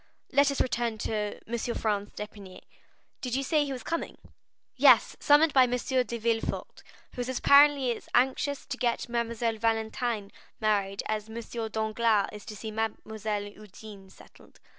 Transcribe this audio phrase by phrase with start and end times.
[0.31, 1.57] Let us return to M.
[1.75, 2.61] Franz d'Épinay.
[3.21, 4.17] Did you say he was coming?"
[4.75, 5.77] "Yes; summoned by M.
[5.77, 6.81] de Villefort,
[7.13, 11.37] who is apparently as anxious to get Mademoiselle Valentine married as M.
[11.69, 14.59] Danglars is to see Mademoiselle Eugénie settled.